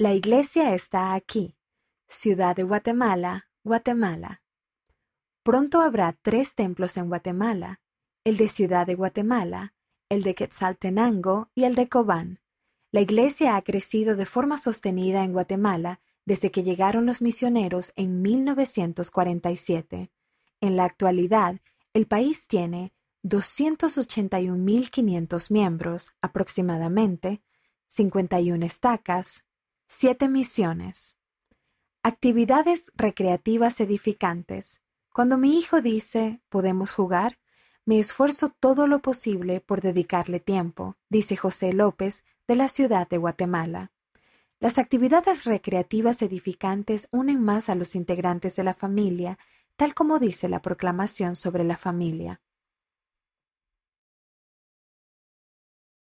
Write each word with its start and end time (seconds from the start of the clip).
La 0.00 0.14
iglesia 0.14 0.74
está 0.74 1.12
aquí, 1.14 1.56
Ciudad 2.06 2.54
de 2.54 2.62
Guatemala, 2.62 3.48
Guatemala. 3.64 4.42
Pronto 5.42 5.80
habrá 5.80 6.16
tres 6.22 6.54
templos 6.54 6.96
en 6.96 7.08
Guatemala, 7.08 7.80
el 8.22 8.36
de 8.36 8.46
Ciudad 8.46 8.86
de 8.86 8.94
Guatemala, 8.94 9.74
el 10.08 10.22
de 10.22 10.36
Quetzaltenango 10.36 11.50
y 11.56 11.64
el 11.64 11.74
de 11.74 11.88
Cobán. 11.88 12.38
La 12.92 13.00
iglesia 13.00 13.56
ha 13.56 13.62
crecido 13.62 14.14
de 14.14 14.24
forma 14.24 14.56
sostenida 14.56 15.24
en 15.24 15.32
Guatemala 15.32 16.00
desde 16.24 16.52
que 16.52 16.62
llegaron 16.62 17.04
los 17.04 17.20
misioneros 17.20 17.92
en 17.96 18.22
1947. 18.22 20.12
En 20.60 20.76
la 20.76 20.84
actualidad, 20.84 21.60
el 21.92 22.06
país 22.06 22.46
tiene 22.46 22.92
281.500 23.24 25.50
miembros 25.50 26.12
aproximadamente, 26.22 27.42
51 27.88 28.64
estacas, 28.64 29.44
7 29.90 30.28
misiones. 30.28 31.16
Actividades 32.02 32.92
recreativas 32.94 33.80
edificantes. 33.80 34.82
Cuando 35.14 35.38
mi 35.38 35.58
hijo 35.58 35.80
dice 35.80 36.42
¿podemos 36.50 36.92
jugar? 36.92 37.38
Me 37.86 37.98
esfuerzo 37.98 38.50
todo 38.50 38.86
lo 38.86 39.00
posible 39.00 39.62
por 39.62 39.80
dedicarle 39.80 40.40
tiempo, 40.40 40.98
dice 41.08 41.36
José 41.36 41.72
López 41.72 42.26
de 42.46 42.56
la 42.56 42.68
ciudad 42.68 43.08
de 43.08 43.16
Guatemala. 43.16 43.90
Las 44.60 44.76
actividades 44.76 45.46
recreativas 45.46 46.20
edificantes 46.20 47.08
unen 47.10 47.40
más 47.40 47.70
a 47.70 47.74
los 47.74 47.94
integrantes 47.94 48.56
de 48.56 48.64
la 48.64 48.74
familia, 48.74 49.38
tal 49.76 49.94
como 49.94 50.18
dice 50.18 50.50
la 50.50 50.60
proclamación 50.60 51.34
sobre 51.34 51.64
la 51.64 51.78
familia. 51.78 52.42